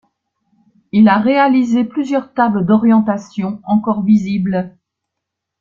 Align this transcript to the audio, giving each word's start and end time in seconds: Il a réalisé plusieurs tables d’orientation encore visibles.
Il 0.91 1.07
a 1.09 1.19
réalisé 1.19 1.83
plusieurs 1.83 2.33
tables 2.33 2.65
d’orientation 2.65 3.61
encore 3.65 4.01
visibles. 4.03 4.73